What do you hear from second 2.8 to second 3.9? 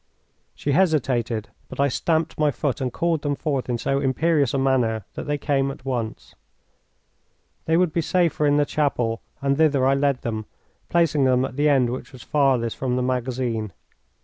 and called them forth in